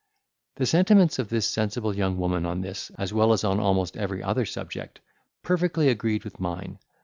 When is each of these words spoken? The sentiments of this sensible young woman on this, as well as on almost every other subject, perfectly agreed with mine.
The 0.55 0.65
sentiments 0.65 1.19
of 1.19 1.29
this 1.29 1.47
sensible 1.47 1.95
young 1.95 2.17
woman 2.17 2.43
on 2.43 2.61
this, 2.61 2.89
as 2.97 3.13
well 3.13 3.33
as 3.33 3.43
on 3.43 3.59
almost 3.59 3.95
every 3.95 4.23
other 4.23 4.47
subject, 4.47 4.99
perfectly 5.43 5.89
agreed 5.89 6.23
with 6.23 6.39
mine. 6.39 6.79